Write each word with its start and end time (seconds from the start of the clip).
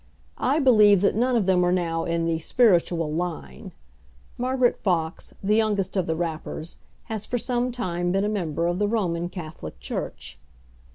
I 0.39 0.57
believe 0.57 1.01
that 1.01 1.13
none 1.13 1.35
of 1.35 1.45
them 1.45 1.63
are 1.63 1.71
now 1.71 2.05
in 2.05 2.25
the 2.25 2.39
"spiritual 2.39 3.11
line." 3.11 3.71
Margaret 4.35 4.79
Fox, 4.79 5.31
the 5.43 5.55
youngest 5.57 5.95
of 5.95 6.07
the 6.07 6.15
rappers, 6.15 6.79
has 7.03 7.27
for 7.27 7.37
some 7.37 7.71
time 7.71 8.11
been 8.11 8.25
a 8.25 8.27
member 8.27 8.65
of 8.65 8.79
the 8.79 8.87
Roman 8.87 9.29
Catholic 9.29 9.79
Church. 9.79 10.39